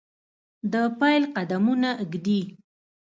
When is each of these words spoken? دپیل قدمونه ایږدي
دپیل 0.71 1.23
قدمونه 1.35 1.89
ایږدي 2.01 2.39